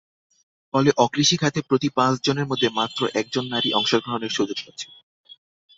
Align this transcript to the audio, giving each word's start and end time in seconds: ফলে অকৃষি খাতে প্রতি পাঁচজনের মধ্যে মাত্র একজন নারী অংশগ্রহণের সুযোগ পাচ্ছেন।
ফলে 0.73 0.89
অকৃষি 0.97 1.35
খাতে 1.37 1.59
প্রতি 1.61 1.89
পাঁচজনের 1.89 2.45
মধ্যে 2.45 2.67
মাত্র 2.69 3.01
একজন 3.13 3.43
নারী 3.47 3.69
অংশগ্রহণের 3.73 4.35
সুযোগ 4.37 4.57
পাচ্ছেন। 4.65 4.91